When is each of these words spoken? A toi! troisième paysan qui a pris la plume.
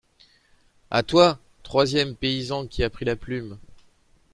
A 0.89 1.03
toi! 1.03 1.37
troisième 1.61 2.15
paysan 2.15 2.65
qui 2.65 2.83
a 2.83 2.89
pris 2.89 3.05
la 3.05 3.15
plume. 3.15 3.59